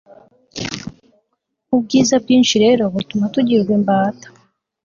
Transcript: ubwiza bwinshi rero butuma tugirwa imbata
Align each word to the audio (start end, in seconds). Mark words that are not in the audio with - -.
ubwiza 1.75 2.15
bwinshi 2.23 2.55
rero 2.65 2.83
butuma 2.93 3.25
tugirwa 3.33 3.71
imbata 3.79 4.27